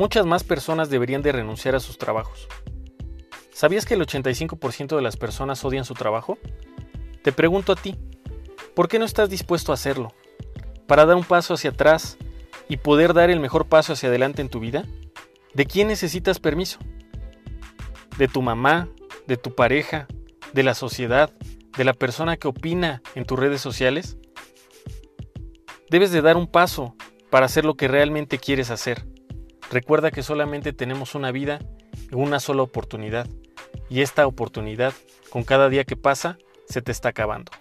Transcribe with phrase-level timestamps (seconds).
[0.00, 2.48] muchas más personas deberían de renunciar a sus trabajos.
[3.52, 6.38] ¿Sabías que el 85% de las personas odian su trabajo?
[7.22, 7.98] Te pregunto a ti,
[8.74, 10.14] ¿por qué no estás dispuesto a hacerlo?
[10.86, 12.16] ¿Para dar un paso hacia atrás
[12.66, 14.86] y poder dar el mejor paso hacia adelante en tu vida?
[15.52, 16.78] ¿De quién necesitas permiso?
[18.16, 18.88] ¿De tu mamá?
[19.26, 20.06] ¿De tu pareja?
[20.54, 21.30] ¿De la sociedad?
[21.76, 24.16] ¿De la persona que opina en tus redes sociales?
[25.90, 26.96] Debes de dar un paso
[27.28, 29.09] para hacer lo que realmente quieres hacer.
[29.70, 31.60] Recuerda que solamente tenemos una vida
[32.10, 33.28] y una sola oportunidad.
[33.88, 34.92] Y esta oportunidad,
[35.30, 36.38] con cada día que pasa,
[36.68, 37.52] se te está acabando.